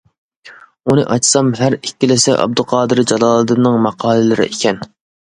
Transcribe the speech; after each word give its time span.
ئۇنى 0.91 1.01
ئاچسام 1.15 1.51
ھەر 1.59 1.75
ئىككىلىسى 1.77 2.33
ئابدۇقادىر 2.43 3.01
جالالىدىننىڭ 3.11 3.77
ماقالىلىرى 3.85 4.49
ئىكەن. 4.55 4.81